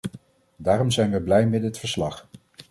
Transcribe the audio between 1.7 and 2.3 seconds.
verslag.